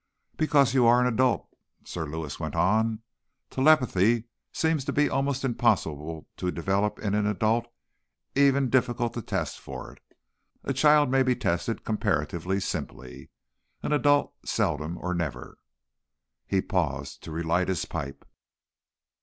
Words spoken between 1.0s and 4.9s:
adult," Sir Lewis went on. "Telepathy seems